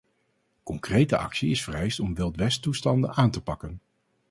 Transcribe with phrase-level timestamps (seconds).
[0.63, 3.81] Concrete actie is vereist om wildwesttoestanden aan te pakken.